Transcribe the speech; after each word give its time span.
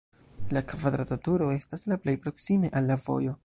La 0.55 0.63
kvadrata 0.71 1.19
turo 1.29 1.51
estas 1.59 1.85
la 1.93 2.01
plej 2.07 2.17
proksime 2.25 2.75
al 2.81 2.91
la 2.93 3.01
vojo. 3.07 3.37